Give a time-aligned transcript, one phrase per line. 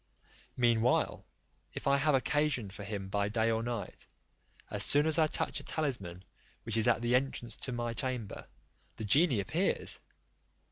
[0.57, 1.27] Meanwhile,
[1.73, 4.07] if I have occasion for him by day or night,
[4.71, 6.23] as soon as I touch a talisman,
[6.63, 8.47] which is at the entrance into my chamber,
[8.95, 9.99] the genie appears.